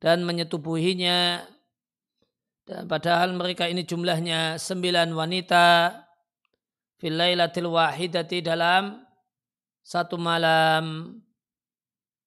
[0.00, 1.44] dan menyetubuhinya.
[2.64, 6.00] Dan padahal mereka ini jumlahnya sembilan wanita
[7.02, 9.02] fil lailatil wahidati dalam
[9.82, 11.18] satu malam.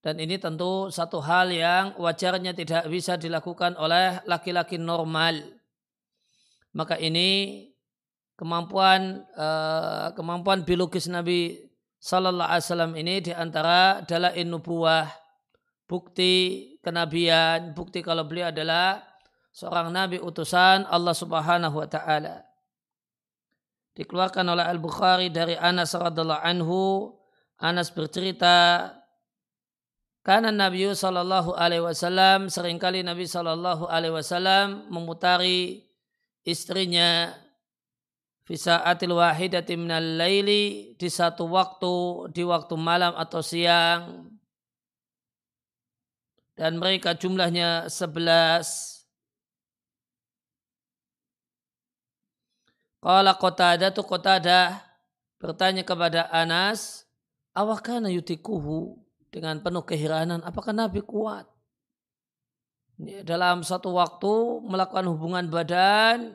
[0.03, 5.39] Dan ini tentu satu hal yang wajarnya tidak bisa dilakukan oleh laki-laki normal.
[6.75, 7.63] Maka ini
[8.35, 11.55] kemampuan uh, kemampuan biologis Nabi
[11.97, 15.09] Sallallahu Alaihi Wasallam ini di antara adalah nubuah
[15.89, 19.01] bukti kenabian bukti kalau beliau adalah
[19.55, 22.45] seorang nabi utusan Allah Subhanahu Wa Taala
[23.95, 27.15] dikeluarkan oleh Al Bukhari dari Anas radhiallahu anhu.
[27.55, 28.91] Anas bercerita
[30.25, 35.85] karena Nabi Shallallahu Alaihi Wasallam sering kali Nabi Shallallahu Alaihi Wasallam memutari
[36.43, 37.31] istrinya
[38.85, 44.29] atil wahidati minal laili di satu waktu di waktu malam atau siang.
[46.55, 48.94] Dan mereka jumlahnya sebelas
[53.05, 54.81] Qala Qatadah tu Qatadah
[55.37, 57.05] bertanya kepada Anas,
[57.53, 58.97] awakana yutikuhu
[59.29, 61.45] dengan penuh keheranan, apakah Nabi kuat?
[62.97, 66.33] Dalam satu waktu melakukan hubungan badan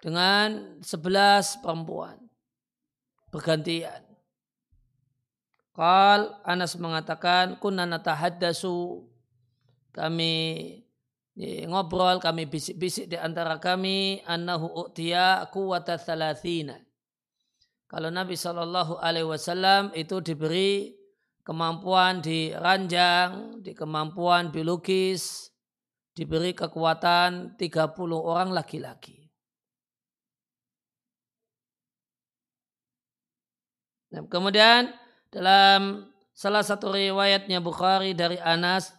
[0.00, 2.16] dengan sebelas perempuan
[3.28, 4.08] bergantian.
[5.76, 9.04] Qal Anas mengatakan kunna natahaddasu
[9.92, 10.34] kami
[11.40, 16.76] ngobrol kami bisik-bisik di antara kami annahu u'tiya quwwata thalathina.
[17.88, 20.96] Kalau Nabi Shallallahu Alaihi Wasallam itu diberi
[21.44, 25.52] kemampuan di ranjang, di kemampuan biologis,
[26.16, 29.22] diberi kekuatan 30 orang laki-laki.
[34.12, 34.92] Nah, kemudian
[35.32, 36.04] dalam
[36.36, 38.92] salah satu riwayatnya Bukhari dari Anas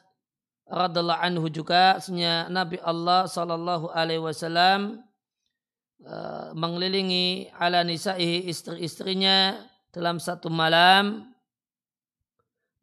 [0.67, 5.03] radhiallahu anhu juga sebenarnya Nabi Allah sallallahu alaihi wasallam
[6.05, 9.59] uh, mengelilingi ala nisa'i istri-istrinya
[9.93, 11.29] dalam satu malam.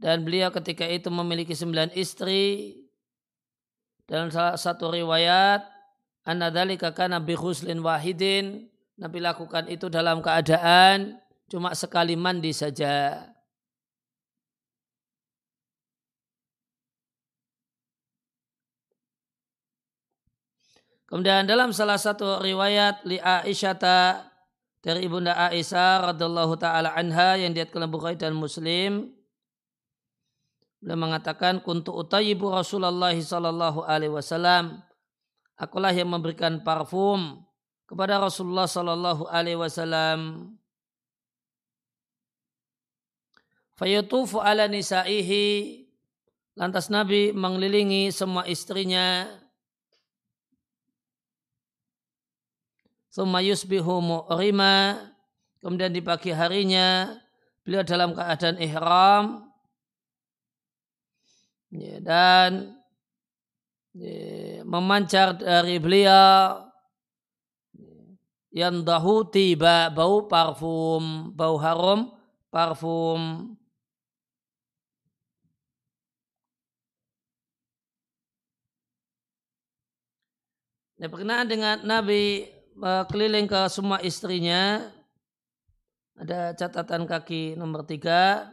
[0.00, 2.72] Dan beliau ketika itu memiliki sembilan istri.
[4.08, 5.60] Dalam salah satu riwayat
[6.24, 8.66] anna dzalika kana bi khuslin wahidin.
[8.96, 13.28] Nabi lakukan itu dalam keadaan cuma sekali mandi saja.
[21.10, 23.74] Kemudian dalam salah satu riwayat li Aisyah
[24.78, 29.10] dari ibunda Aisyah radhiallahu taala anha yang diatkan Bukhari dan Muslim
[30.80, 34.80] beliau mengatakan kuntu utayibu Rasulullah sallallahu alaihi wasallam.
[35.60, 37.44] Akulah yang memberikan parfum
[37.84, 40.48] kepada Rasulullah sallallahu alaihi wasallam.
[43.76, 45.84] Fayatufu ala nisaihi.
[46.56, 49.28] Lantas Nabi mengelilingi semua istrinya
[53.10, 55.06] Thumma yusbihu mu'rima.
[55.60, 57.10] Kemudian di pagi harinya
[57.66, 59.24] beliau dalam keadaan ihram.
[61.70, 62.74] Ya, dan
[63.94, 66.66] ya, memancar dari beliau
[68.50, 72.10] yang dahu tiba bau parfum, bau harum,
[72.50, 73.54] parfum.
[80.98, 84.88] Ya, berkenaan dengan Nabi keliling ke semua istrinya.
[86.16, 88.48] Ada catatan kaki nomor tiga.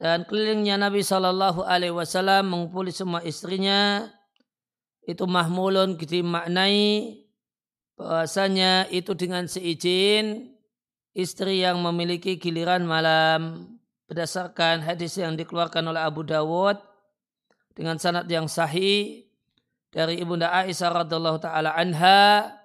[0.00, 4.08] Dan kelilingnya Nabi Shallallahu Alaihi Wasallam mengumpuli semua istrinya
[5.04, 7.20] itu mahmulun dimaknai
[8.00, 10.56] bahwasanya itu dengan seizin
[11.12, 13.68] istri yang memiliki giliran malam
[14.08, 16.80] berdasarkan hadis yang dikeluarkan oleh Abu Dawud
[17.76, 19.28] dengan sanad yang sahih
[19.92, 22.59] dari ibunda Aisyah radhiallahu taala anha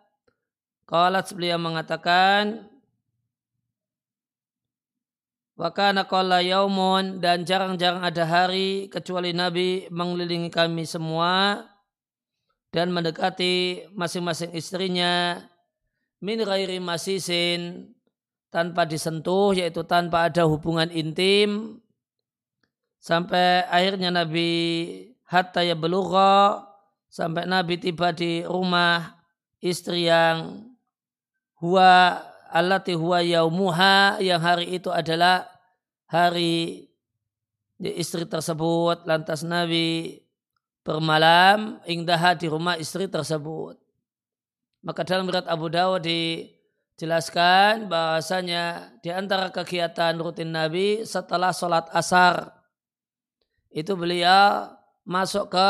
[0.85, 2.69] Qalat beliau mengatakan
[5.55, 11.63] Wakana qala yaumun dan jarang-jarang ada hari kecuali Nabi mengelilingi kami semua
[12.75, 15.39] dan mendekati masing-masing istrinya
[16.19, 17.87] min ghairi masisin
[18.51, 21.79] tanpa disentuh yaitu tanpa ada hubungan intim
[22.99, 24.51] sampai akhirnya Nabi
[25.23, 25.79] hatta ya
[27.07, 29.23] sampai Nabi tiba di rumah
[29.63, 30.64] istri yang
[31.59, 32.21] huwa
[32.51, 35.47] allati huwa yaumuha yang hari itu adalah
[36.07, 36.87] hari
[37.79, 40.21] istri tersebut lantas Nabi
[40.85, 43.75] bermalam ingdaha di rumah istri tersebut
[44.85, 52.53] maka dalam berat Abu Dawud dijelaskan bahasanya di antara kegiatan rutin Nabi setelah sholat asar
[53.73, 54.71] itu beliau
[55.03, 55.69] masuk ke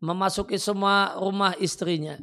[0.00, 2.16] memasuki semua rumah istrinya.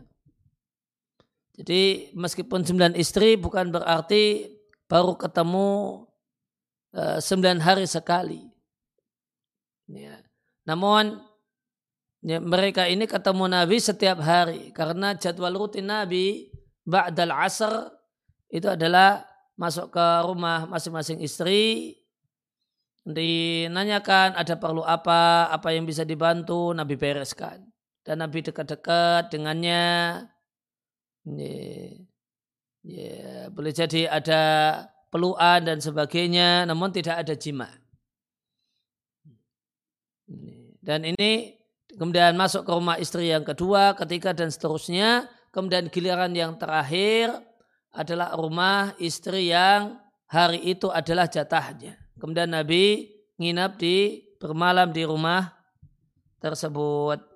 [1.55, 4.51] Jadi meskipun sembilan istri bukan berarti
[4.91, 6.03] baru ketemu
[6.93, 8.43] uh, sembilan hari sekali.
[9.87, 10.19] Ya.
[10.67, 11.15] Namun
[12.25, 16.51] ya, mereka ini ketemu Nabi setiap hari karena jadwal rutin Nabi
[16.83, 17.87] ba'dal asr
[18.51, 19.23] itu adalah
[19.55, 21.95] masuk ke rumah masing-masing istri
[23.05, 27.61] dinanyakan ada perlu apa, apa yang bisa dibantu, Nabi bereskan.
[28.01, 30.25] Dan Nabi dekat-dekat dengannya.
[31.25, 31.57] Ya,
[32.85, 34.43] ya, boleh jadi ada
[35.09, 37.65] peluan dan sebagainya, namun tidak ada jima.
[40.85, 41.57] Dan ini
[41.97, 45.25] kemudian masuk ke rumah istri yang kedua, ketiga dan seterusnya.
[45.49, 47.33] Kemudian giliran yang terakhir
[47.89, 49.97] adalah rumah istri yang
[50.29, 51.97] hari itu adalah jatahnya.
[52.21, 53.09] Kemudian Nabi
[53.41, 55.57] nginap di bermalam di rumah
[56.37, 57.34] tersebut.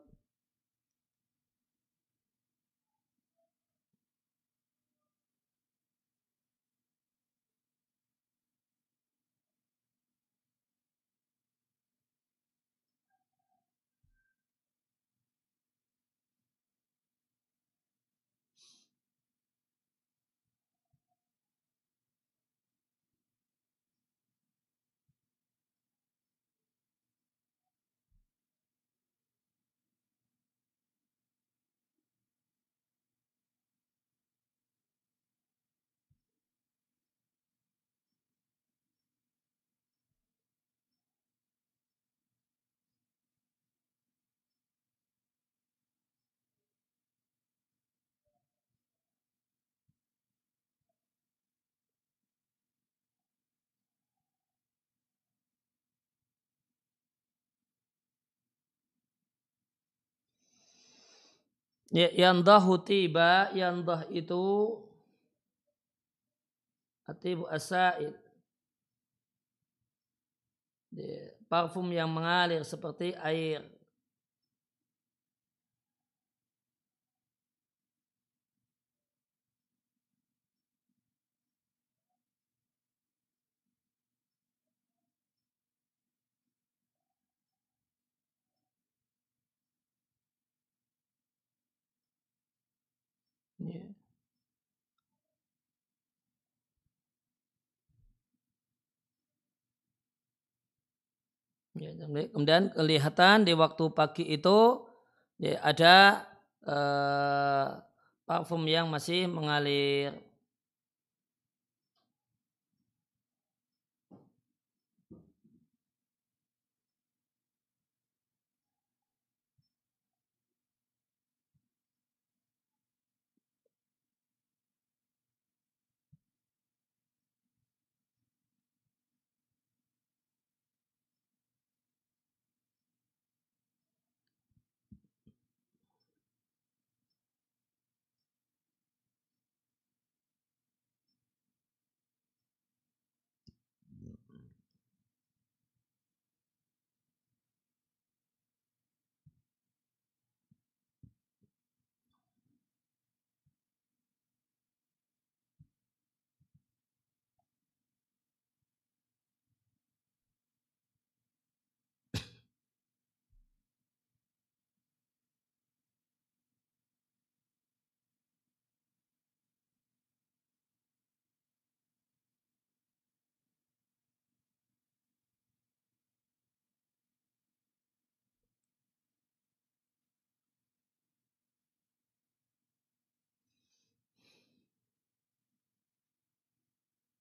[61.89, 64.37] Ya, yang dahu tiba, yang dah itu
[67.07, 68.13] atibu asaid.
[70.91, 73.61] Ya, parfum yang mengalir seperti air.
[93.59, 93.89] Ya.
[101.79, 101.95] Ya,
[102.35, 104.83] kemudian kelihatan di waktu pagi itu
[105.39, 105.95] ya, ada
[106.67, 107.67] eh,
[108.27, 110.28] parfum yang masih mengalir.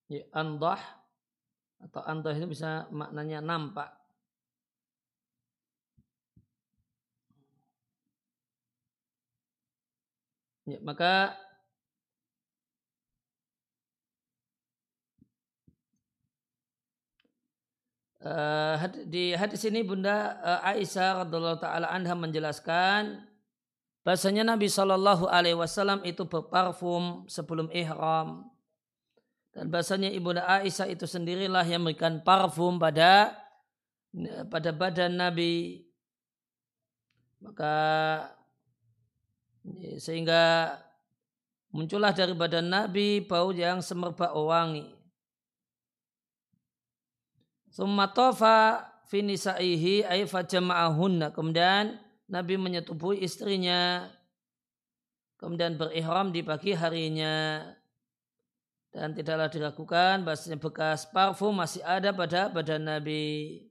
[0.08, 0.80] Ya, andah
[1.84, 3.92] atau antoh itu bisa maknanya nampak.
[10.68, 11.32] Ya, maka
[18.20, 18.76] uh,
[19.08, 23.24] di hadis ini Bunda uh, Aisyah radhiallahu taala anha menjelaskan
[24.04, 28.57] bahasanya Nabi Shallallahu alaihi wasallam itu berparfum sebelum ihram.
[29.52, 33.34] Dan bahasanya Ibunda Aisyah itu sendirilah yang memberikan parfum pada
[34.48, 35.84] pada badan Nabi.
[37.42, 37.74] Maka
[39.98, 40.74] sehingga
[41.74, 44.94] muncullah dari badan Nabi bau yang semerbak wangi.
[47.72, 50.26] Summa tofa finisaihi ay.
[50.26, 51.84] Kemudian
[52.28, 54.10] Nabi menyetubuhi istrinya.
[55.38, 57.62] Kemudian berihram di pagi harinya
[58.98, 63.62] dan tidaklah diragukan bahasanya bekas parfum masih ada pada badan Nabi.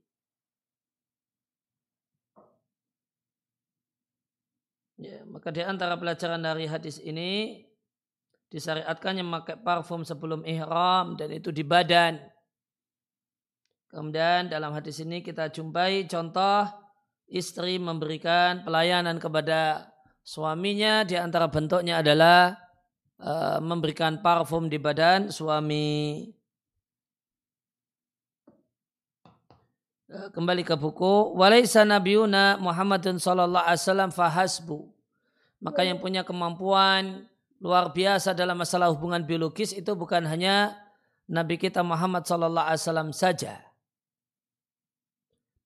[4.96, 7.60] Ya, maka di antara pelajaran dari hadis ini
[8.48, 12.24] disyariatkannya memakai parfum sebelum ihram dan itu di badan.
[13.92, 16.72] Kemudian dalam hadis ini kita jumpai contoh
[17.28, 19.92] istri memberikan pelayanan kepada
[20.24, 22.56] suaminya di antara bentuknya adalah
[23.18, 26.30] Eh, memberikan parfum di badan suami.
[30.06, 31.34] Eh, kembali ke buku.
[31.34, 34.86] Walaysa nabiyuna Muhammadun sallallahu alaihi wasallam fahasbu.
[35.66, 37.26] Maka yang punya kemampuan
[37.58, 40.78] luar biasa dalam masalah hubungan biologis itu bukan hanya
[41.26, 43.66] Nabi kita Muhammad sallallahu alaihi wasallam saja.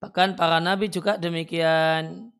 [0.00, 2.32] Bahkan para nabi juga demikian.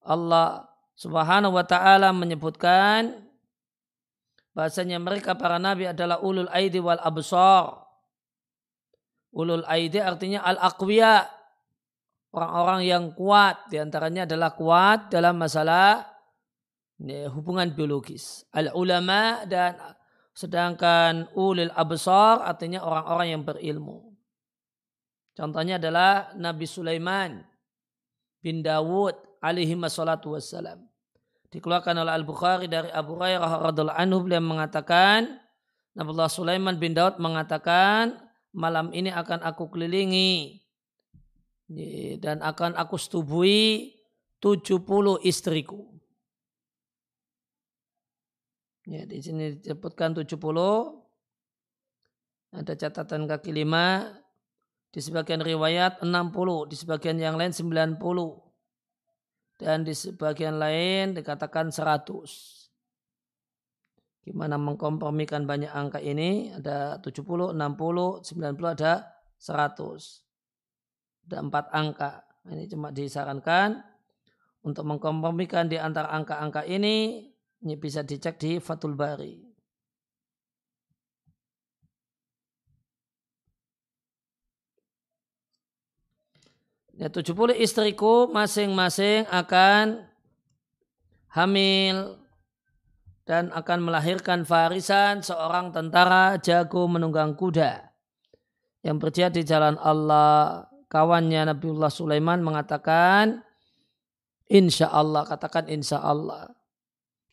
[0.00, 0.64] Allah
[0.96, 3.23] Subhanahu wa taala menyebutkan
[4.54, 7.84] bahasanya mereka para nabi adalah ulul aidi wal absar.
[9.34, 11.26] Ulul aidi artinya al aqwiya.
[12.34, 16.02] Orang-orang yang kuat di antaranya adalah kuat dalam masalah
[16.98, 18.42] ya, hubungan biologis.
[18.50, 19.78] Al ulama dan
[20.34, 24.14] sedangkan ulil absar artinya orang-orang yang berilmu.
[25.34, 27.42] Contohnya adalah Nabi Sulaiman
[28.38, 30.93] bin Dawud alaihi wassalam
[31.54, 35.38] dikeluarkan oleh Al-Bukhari dari Abu Hurairah radhiallahu anhu beliau mengatakan
[35.94, 38.18] Nabiullah Sulaiman bin Daud mengatakan
[38.50, 40.58] malam ini akan aku kelilingi
[42.18, 43.94] dan akan aku setubui
[44.42, 44.82] 70
[45.22, 45.94] istriku.
[48.84, 50.34] Ya, di sini disebutkan 70
[52.52, 54.12] ada catatan kaki lima
[54.92, 56.10] di sebagian riwayat 60
[56.68, 57.96] di sebagian yang lain 90
[59.60, 62.64] dan di sebagian lain dikatakan 100.
[64.24, 66.50] Gimana mengkompromikan banyak angka ini?
[66.56, 68.92] Ada 70, 60, 90, ada
[69.36, 70.24] 100.
[71.28, 72.24] Ada empat angka.
[72.48, 73.84] Ini cuma disarankan
[74.64, 77.28] untuk mengkompromikan di antara angka-angka ini,
[77.60, 79.53] ini bisa dicek di Fatul Bari.
[86.98, 90.06] Ya 70 istriku masing-masing akan
[91.34, 92.18] hamil
[93.24, 97.90] dan akan melahirkan farisan seorang tentara jago menunggang kuda
[98.84, 100.68] yang berjaya di jalan Allah.
[100.92, 103.42] Kawannya Nabiullah Sulaiman mengatakan,
[104.46, 106.54] Insya Allah, katakan insya Allah.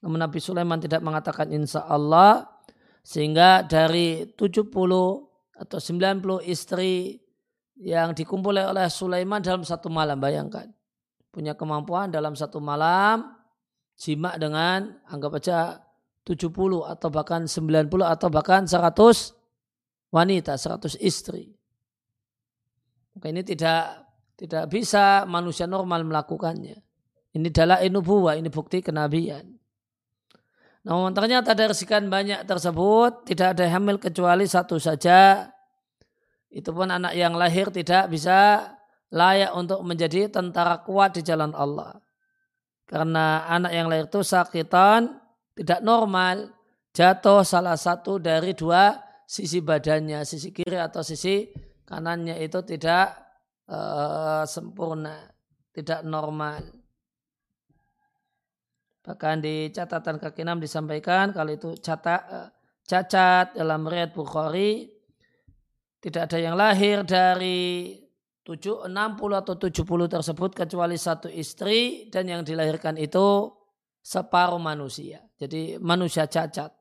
[0.01, 2.49] Namun Nabi Sulaiman tidak mengatakan insya Allah,
[3.05, 4.73] sehingga dari 70
[5.61, 7.20] atau 90 istri
[7.81, 10.21] yang dikumpul oleh Sulaiman dalam satu malam.
[10.21, 10.69] Bayangkan.
[11.33, 13.33] Punya kemampuan dalam satu malam
[13.95, 15.79] jima dengan anggap aja
[16.27, 16.51] 70
[16.85, 21.49] atau bahkan 90 atau bahkan 100 wanita, 100 istri.
[23.15, 24.05] Maka ini tidak
[24.37, 26.77] tidak bisa manusia normal melakukannya.
[27.31, 29.47] Ini adalah inubuwa, ini bukti kenabian.
[30.81, 35.47] Namun ternyata dari sekian banyak tersebut tidak ada hamil kecuali satu saja
[36.51, 38.67] itu pun anak yang lahir tidak bisa
[39.11, 41.95] layak untuk menjadi tentara kuat di jalan Allah.
[42.83, 45.15] Karena anak yang lahir itu sakitan,
[45.55, 46.51] tidak normal,
[46.91, 51.47] jatuh salah satu dari dua sisi badannya, sisi kiri atau sisi
[51.87, 53.15] kanannya itu tidak
[53.71, 55.31] uh, sempurna,
[55.71, 56.59] tidak normal.
[59.07, 62.49] Bahkan di catatan kaki enam disampaikan kalau itu catat, uh,
[62.83, 65.00] cacat dalam riwayat Bukhari
[66.01, 67.93] tidak ada yang lahir dari
[68.41, 68.97] 7, 60
[69.37, 73.53] atau 70 tersebut kecuali satu istri dan yang dilahirkan itu
[74.01, 75.21] separuh manusia.
[75.37, 76.73] Jadi manusia cacat.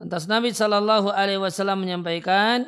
[0.00, 2.66] Lantas Nabi Shallallahu Alaihi Wasallam menyampaikan,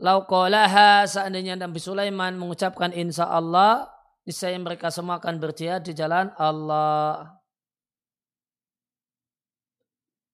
[0.00, 3.90] Laukolaha seandainya Nabi Sulaiman mengucapkan insya Allah,
[4.24, 7.36] niscaya mereka semua akan berjihad di jalan Allah.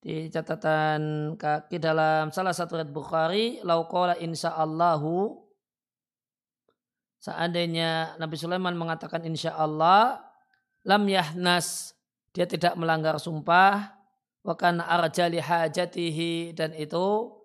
[0.02, 5.46] Di catatan kaki dalam salah satu red Bukhari, Laukola insya Allahu,
[7.22, 10.18] seandainya Nabi Sulaiman mengatakan insya Allah,
[10.82, 11.94] lam yahnas,
[12.34, 13.94] dia tidak melanggar sumpah,
[14.42, 17.38] wakan arjali hajatihi dan itu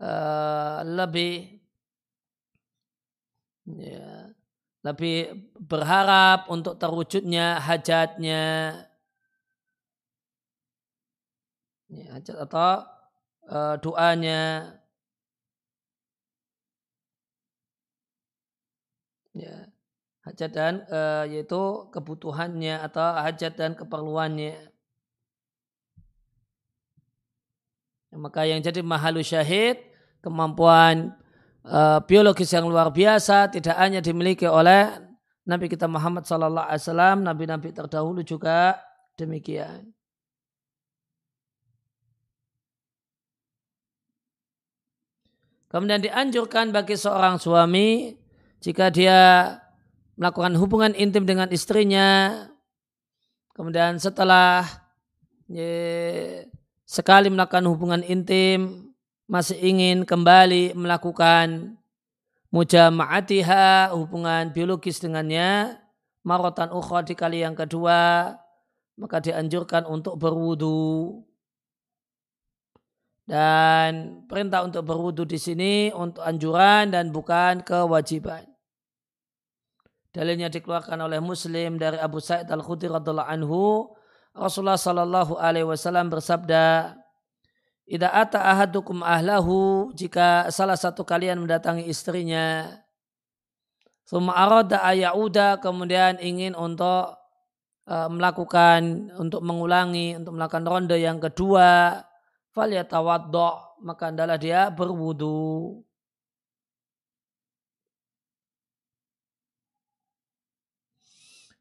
[0.00, 1.60] uh, lebih
[3.68, 4.32] ya,
[4.80, 8.74] lebih berharap untuk terwujudnya hajatnya
[11.92, 12.72] ya, hajat atau
[13.52, 14.72] uh, doanya
[19.36, 19.68] ya
[20.24, 24.72] hajat dan uh, yaitu kebutuhannya atau hajat dan keperluannya
[28.12, 29.80] Maka yang jadi mahalu syahid,
[30.20, 31.16] kemampuan
[31.64, 35.00] uh, biologis yang luar biasa tidak hanya dimiliki oleh
[35.48, 38.76] Nabi kita Muhammad Sallallahu Alaihi Wasallam, nabi-nabi terdahulu juga
[39.16, 39.90] demikian.
[45.72, 48.12] Kemudian dianjurkan bagi seorang suami
[48.60, 49.48] jika dia
[50.20, 52.36] melakukan hubungan intim dengan istrinya,
[53.56, 54.68] kemudian setelah
[56.84, 58.92] sekali melakukan hubungan intim
[59.24, 61.80] masih ingin kembali melakukan
[62.52, 65.80] mujama'atiha hubungan biologis dengannya
[66.20, 68.32] marotan ukhra di kali yang kedua
[69.00, 71.24] maka dianjurkan untuk berwudu
[73.22, 78.44] dan perintah untuk berwudu di sini untuk anjuran dan bukan kewajiban.
[80.12, 83.88] Dalilnya dikeluarkan oleh Muslim dari Abu Sa'id Al-Khudri radhiallahu anhu
[84.36, 86.96] Rasulullah Shallallahu Alaihi Wasallam bersabda,
[87.88, 92.76] "Ida ata ahadukum ahlahu jika salah satu kalian mendatangi istrinya,
[94.02, 97.16] Suma arada ayauda kemudian ingin untuk
[97.86, 102.02] uh, melakukan untuk mengulangi untuk melakukan ronde yang kedua,
[102.52, 105.82] falyatawaddo maka adalah dia berwudu.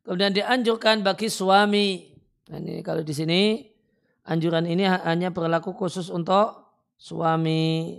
[0.01, 2.11] Kemudian dianjurkan bagi suami
[2.51, 3.63] Nah, ini kalau di sini
[4.27, 6.67] anjuran ini hanya berlaku khusus untuk
[6.99, 7.95] suami.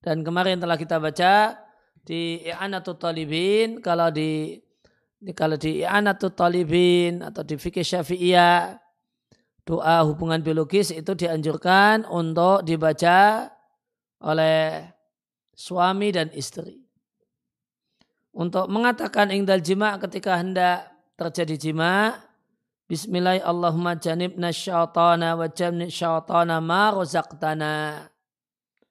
[0.00, 1.60] Dan kemarin telah kita baca
[2.04, 4.56] di I'anatul Talibin kalau di,
[5.16, 8.76] di kalau di I'anatul Talibin atau di fikih Syafi'iyah
[9.64, 13.48] doa hubungan biologis itu dianjurkan untuk dibaca
[14.24, 14.82] oleh
[15.54, 16.82] suami dan istri.
[18.34, 22.18] Untuk mengatakan ingdal jima ketika hendak terjadi jima,
[22.90, 28.09] Bismillah Allahumma janibna syaitana wa janib syaitana ma rozaqtana.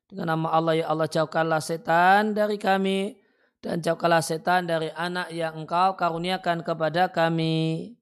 [0.09, 3.21] Dengan nama Allah ya Allah jauhkanlah setan dari kami
[3.61, 7.93] dan jauhkanlah setan dari anak yang engkau karuniakan kepada kami.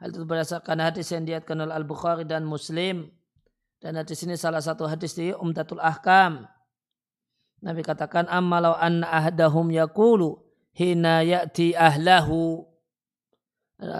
[0.00, 3.12] Hal itu berdasarkan hadis yang diatkan oleh Al-Bukhari dan Muslim.
[3.80, 6.48] Dan hadis ini salah satu hadis di Umdatul Ahkam.
[7.60, 10.40] Nabi katakan ammalau an ahdahum yakulu
[10.72, 12.64] hina ya'ti ahlahu.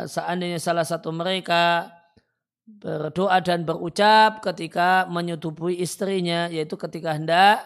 [0.08, 1.92] Seandainya salah satu mereka
[2.66, 7.62] berdoa dan berucap ketika menyetubui istrinya, yaitu ketika hendak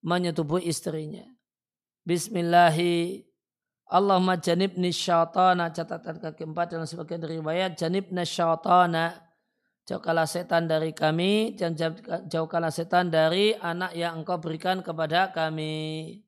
[0.00, 1.28] menyetubui istrinya.
[2.08, 3.28] Bismillahi
[3.90, 9.30] Allahumma janibni syaitana catatan kaki empat dalam sebagian riwayat janibna syaitana
[9.90, 11.74] Jauhkanlah setan dari kami dan
[12.30, 16.22] jauhkanlah setan dari anak yang engkau berikan kepada kami.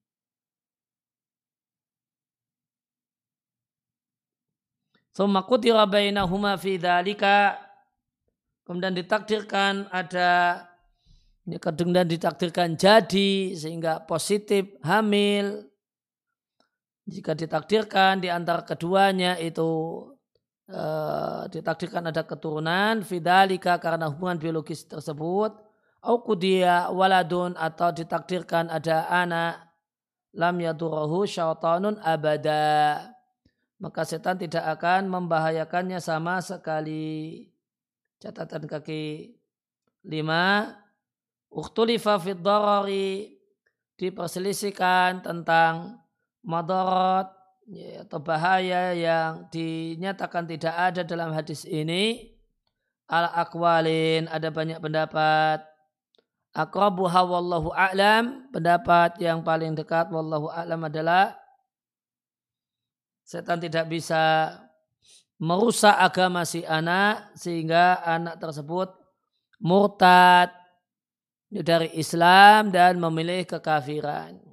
[5.14, 7.54] Summa kutira bainahuma fi dhalika.
[8.72, 10.64] Kemudian ditakdirkan ada
[11.44, 15.68] kemudian ditakdirkan jadi sehingga positif hamil.
[17.04, 19.68] Jika ditakdirkan di antara keduanya itu
[20.72, 25.52] uh, ditakdirkan ada keturunan fidalika karena hubungan biologis tersebut.
[26.00, 29.68] Au kudia waladun atau ditakdirkan ada anak
[30.32, 33.04] lam yadurahu syaitanun abada.
[33.76, 37.51] Maka setan tidak akan membahayakannya sama sekali
[38.22, 39.34] catatan kaki
[40.06, 40.78] lima
[41.50, 42.38] uktulifa fid
[43.98, 45.98] diperselisihkan tentang
[46.42, 47.30] madarat
[47.66, 52.34] ya, atau bahaya yang dinyatakan tidak ada dalam hadis ini.
[53.12, 55.60] Al akwalin ada banyak pendapat.
[56.52, 61.32] Akrabuha wallahu a'lam pendapat yang paling dekat wallahu a'lam adalah
[63.24, 64.52] setan tidak bisa
[65.42, 68.94] merusak agama si anak sehingga anak tersebut
[69.58, 70.54] murtad
[71.50, 74.51] dari Islam dan memilih kekafiran.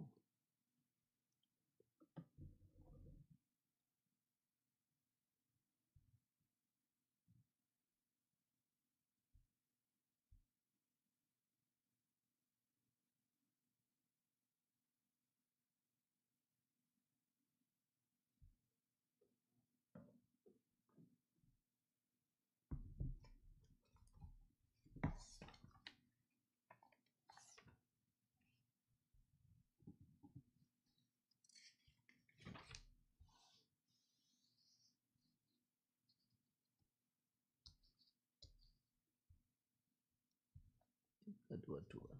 [41.57, 42.19] Dua-dua.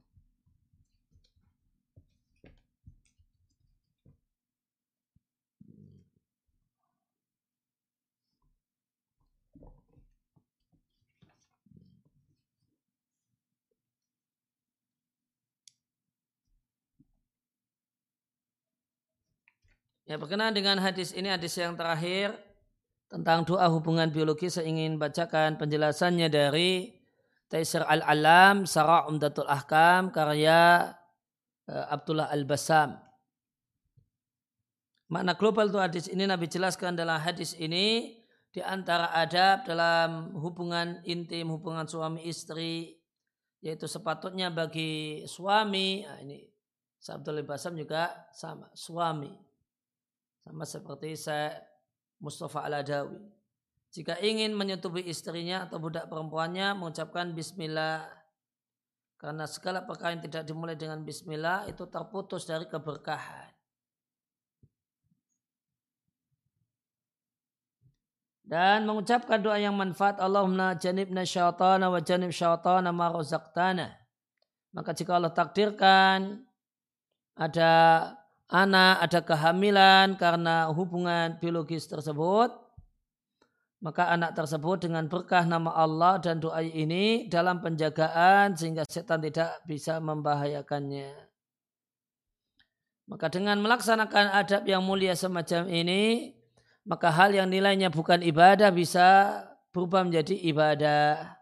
[20.10, 22.34] Ya berkenaan dengan hadis ini hadis yang terakhir
[23.13, 26.99] tentang doa hubungan biologi saya ingin bacakan penjelasannya dari
[27.50, 30.94] Taisir Al-Alam, Sarah Umdatul Ahkam, karya
[31.66, 32.94] uh, Abdullah Al-Basam.
[35.10, 38.14] Makna global itu hadis ini Nabi jelaskan dalam hadis ini
[38.54, 43.02] di antara adab dalam hubungan intim, hubungan suami istri,
[43.66, 46.46] yaitu sepatutnya bagi suami, nah ini
[47.02, 49.34] Abdullah Basam juga sama, suami.
[50.46, 51.58] Sama seperti saya
[52.22, 53.38] Mustafa Al-Adawi
[53.89, 58.06] jika ingin menyetubuhi istrinya atau budak perempuannya mengucapkan bismillah
[59.19, 63.52] karena segala perkara yang tidak dimulai dengan bismillah itu terputus dari keberkahan.
[68.49, 73.93] Dan mengucapkan doa yang manfaat Allahumma janibna syaitana wa janib syaitana ma razaqtana.
[74.73, 76.45] Maka jika Allah takdirkan
[77.38, 77.71] ada
[78.49, 82.69] anak, ada kehamilan karena hubungan biologis tersebut,
[83.80, 89.63] maka anak tersebut dengan berkah nama Allah dan doa ini dalam penjagaan sehingga setan tidak
[89.63, 91.15] bisa membahayakannya.
[93.08, 96.36] Maka dengan melaksanakan adab yang mulia semacam ini,
[96.86, 101.39] maka hal yang nilainya bukan ibadah bisa berubah menjadi ibadah.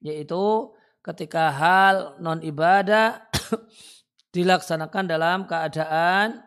[0.00, 0.72] Yaitu
[1.04, 3.22] ketika hal non ibadah
[4.34, 6.42] dilaksanakan dalam keadaan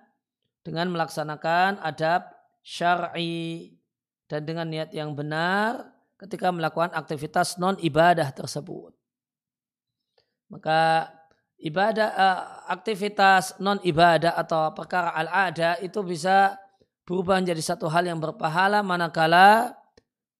[0.65, 2.27] dengan melaksanakan adab
[2.65, 3.78] syar'i
[4.29, 5.89] dan dengan niat yang benar
[6.21, 8.93] ketika melakukan aktivitas non ibadah tersebut.
[10.53, 11.09] Maka
[11.57, 12.39] ibadah eh,
[12.69, 16.55] aktivitas non ibadah atau perkara al-ada itu bisa
[17.09, 19.73] berubah menjadi satu hal yang berpahala manakala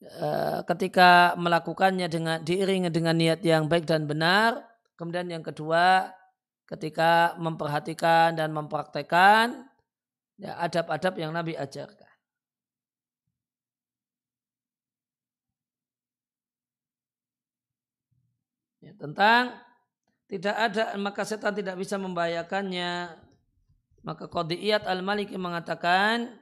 [0.06, 4.62] eh, ketika melakukannya dengan diiringi dengan niat yang baik dan benar.
[4.94, 6.14] Kemudian yang kedua
[6.70, 9.66] ketika memperhatikan dan mempraktekkan
[10.38, 12.10] ya, adab-adab yang Nabi ajarkan.
[18.82, 19.56] Ya, tentang
[20.30, 23.18] tidak ada maka setan tidak bisa membahayakannya.
[24.00, 26.40] Maka Qadiyat Al-Maliki mengatakan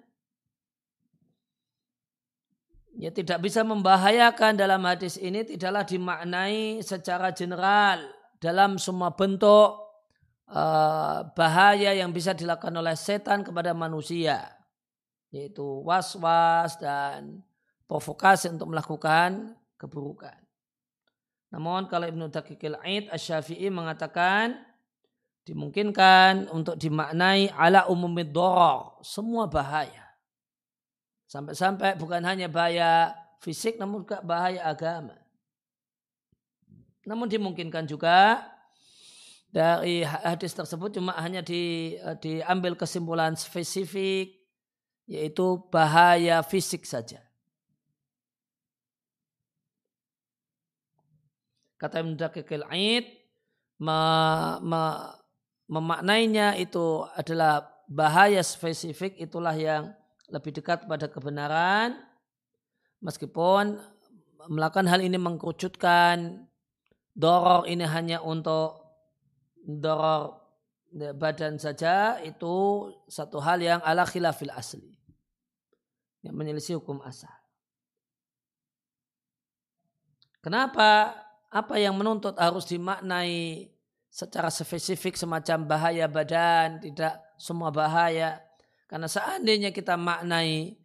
[2.98, 8.02] ya tidak bisa membahayakan dalam hadis ini tidaklah dimaknai secara general
[8.38, 9.88] dalam semua bentuk
[10.50, 14.58] uh, bahaya yang bisa dilakukan oleh setan kepada manusia
[15.34, 17.42] yaitu was-was dan
[17.86, 20.47] provokasi untuk melakukan keburukan.
[21.48, 24.60] Namun kalau Ibnu Daqiqil Aid Asy-Syafi'i mengatakan
[25.48, 30.04] dimungkinkan untuk dimaknai ala umumid doror, semua bahaya.
[31.28, 35.16] Sampai-sampai bukan hanya bahaya fisik namun juga bahaya agama.
[37.08, 38.44] Namun dimungkinkan juga
[39.48, 44.36] dari hadis tersebut cuma hanya di, diambil kesimpulan spesifik
[45.08, 47.27] yaitu bahaya fisik saja.
[51.78, 53.06] Kata Ibn Daqiqil Aid,
[53.78, 54.00] me,
[54.66, 54.82] me,
[55.70, 59.94] memaknainya itu adalah bahaya spesifik itulah yang
[60.28, 61.96] lebih dekat pada kebenaran
[63.00, 63.80] meskipun
[64.52, 66.50] melakukan hal ini mengkerucutkan
[67.16, 68.84] doror ini hanya untuk
[69.64, 70.44] doror
[71.16, 74.98] badan saja itu satu hal yang ala khilafil asli
[76.24, 77.32] yang menyelisih hukum asal.
[80.44, 81.12] Kenapa?
[81.48, 83.72] Apa yang menuntut harus dimaknai
[84.12, 88.42] secara spesifik semacam bahaya badan, tidak semua bahaya.
[88.88, 90.76] Karena seandainya kita maknai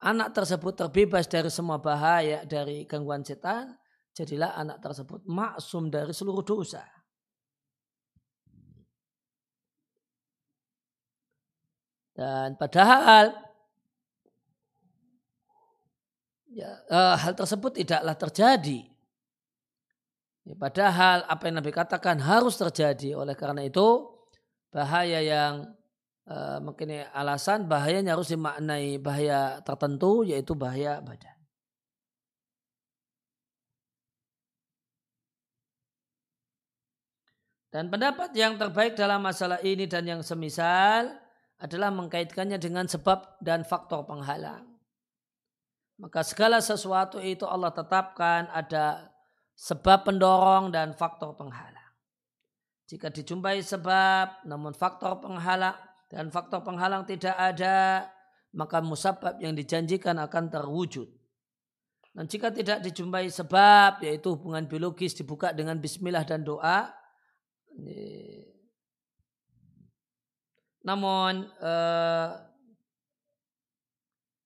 [0.00, 3.76] anak tersebut terbebas dari semua bahaya dari gangguan setan,
[4.16, 6.84] jadilah anak tersebut maksum dari seluruh dosa.
[12.16, 13.28] Dan padahal
[16.48, 18.95] ya, uh, hal tersebut tidaklah terjadi.
[20.46, 23.18] Ya, padahal apa yang Nabi katakan harus terjadi.
[23.18, 24.06] Oleh karena itu
[24.70, 25.74] bahaya yang
[26.30, 31.34] uh, mungkin alasan bahayanya harus dimaknai bahaya tertentu yaitu bahaya badan.
[37.74, 41.12] Dan pendapat yang terbaik dalam masalah ini dan yang semisal
[41.58, 44.64] adalah mengkaitkannya dengan sebab dan faktor penghalang.
[46.00, 49.15] Maka segala sesuatu itu Allah tetapkan ada
[49.56, 51.90] sebab pendorong dan faktor penghalang.
[52.86, 55.74] Jika dijumpai sebab namun faktor penghalang
[56.06, 58.06] dan faktor penghalang tidak ada,
[58.54, 61.10] maka musabab yang dijanjikan akan terwujud.
[62.16, 66.88] Dan jika tidak dijumpai sebab, yaitu hubungan biologis dibuka dengan bismillah dan doa,
[70.80, 72.28] namun eh,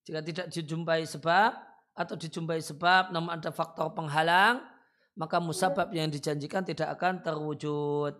[0.08, 1.52] jika tidak dijumpai sebab
[1.94, 4.64] atau dijumpai sebab namun ada faktor penghalang,
[5.20, 8.16] maka musabab yang dijanjikan tidak akan terwujud.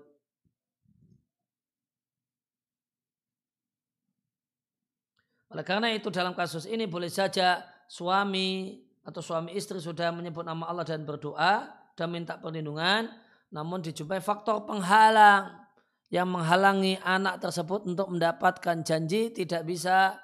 [5.51, 10.69] Oleh karena itu dalam kasus ini boleh saja suami atau suami istri sudah menyebut nama
[10.69, 13.09] Allah dan berdoa dan minta perlindungan,
[13.49, 15.57] namun dijumpai faktor penghalang
[16.13, 20.21] yang menghalangi anak tersebut untuk mendapatkan janji tidak bisa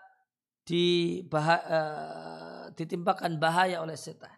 [0.69, 4.36] uh, ditimpakan bahaya oleh setan.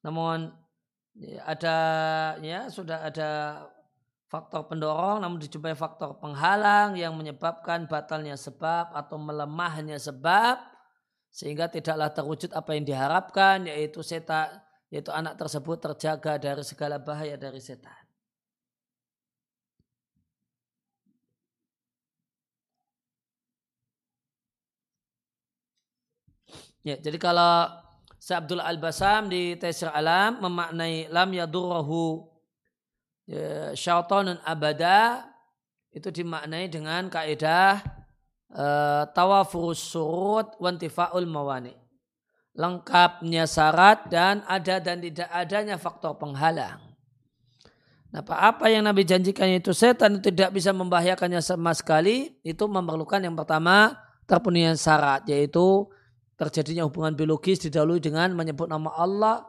[0.00, 0.52] Namun
[1.16, 1.76] ya, ada
[2.40, 3.30] ya sudah ada
[4.30, 10.62] faktor pendorong namun dijumpai faktor penghalang yang menyebabkan batalnya sebab atau melemahnya sebab
[11.34, 17.34] sehingga tidaklah terwujud apa yang diharapkan yaitu setan yaitu anak tersebut terjaga dari segala bahaya
[17.38, 17.94] dari setan.
[26.80, 27.68] Ya, jadi kalau
[28.20, 32.28] Syekh Abdul Al-Basam di Tesir Alam memaknai lam yadurrahu
[33.24, 35.24] ya, syaitanun abada.
[35.88, 37.80] Itu dimaknai dengan kaidah
[38.52, 41.72] uh, tawafurus surut wantifaul mawani.
[42.54, 46.92] Lengkapnya syarat dan ada dan tidak adanya faktor penghalang.
[48.10, 49.70] Nah, apa yang Nabi janjikan itu?
[49.70, 53.94] Setan tidak bisa membahayakannya sama sekali, itu memerlukan yang pertama
[54.26, 55.86] terpenuhi syarat, yaitu
[56.40, 59.44] terjadinya hubungan biologis didahului dengan menyebut nama Allah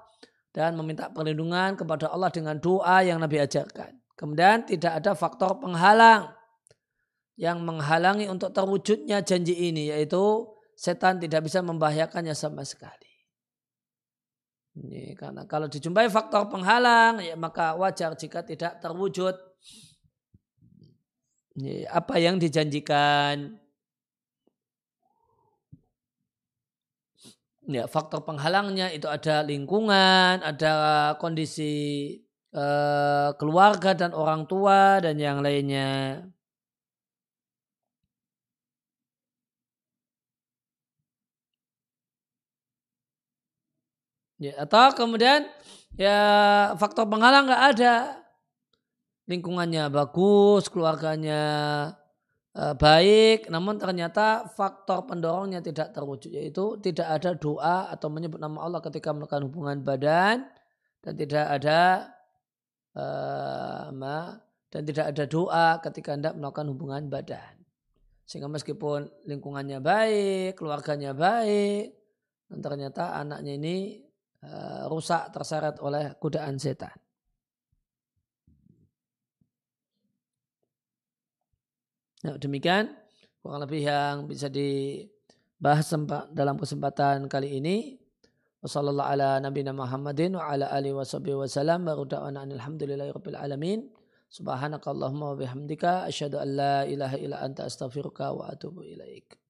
[0.52, 3.96] dan meminta perlindungan kepada Allah dengan doa yang Nabi ajarkan.
[4.20, 6.36] Kemudian tidak ada faktor penghalang
[7.40, 13.08] yang menghalangi untuk terwujudnya janji ini, yaitu setan tidak bisa membahayakannya sama sekali.
[14.76, 19.36] Ini karena kalau dijumpai faktor penghalang, ya maka wajar jika tidak terwujud
[21.60, 23.61] ini apa yang dijanjikan.
[27.72, 30.72] Ya, faktor penghalangnya itu ada lingkungan, ada
[31.22, 31.64] kondisi
[32.52, 36.20] uh, keluarga dan orang tua dan yang lainnya.
[44.42, 45.48] Ya, atau kemudian
[45.96, 46.18] ya
[46.82, 47.94] faktor penghalang nggak ada.
[49.30, 51.40] Lingkungannya bagus, keluarganya
[52.56, 58.84] baik, namun ternyata faktor pendorongnya tidak terwujud yaitu tidak ada doa atau menyebut nama Allah
[58.84, 60.44] ketika melakukan hubungan badan
[61.00, 62.12] dan tidak ada
[63.00, 63.88] uh,
[64.68, 67.56] dan tidak ada doa ketika hendak melakukan hubungan badan.
[68.28, 71.96] Sehingga meskipun lingkungannya baik, keluarganya baik,
[72.52, 73.78] dan ternyata anaknya ini
[74.42, 76.98] Eh, rusak terseret oleh godaan setan.
[82.22, 82.94] Nah, demikian
[83.42, 85.90] kurang lebih yang bisa dibahas
[86.38, 87.98] dalam kesempatan kali ini.
[88.62, 91.82] Wassalamualaikum ala nabiyina Muhammadin wa ala alihi wa sahbihi wa salam.
[91.82, 93.90] Baru da'wana alhamdulillahi rabbil alamin.
[94.30, 96.06] Subhanakallahumma wa bihamdika.
[96.06, 99.41] Asyhadu an la ilaha illa anta astaghfiruka wa atubu ilaik.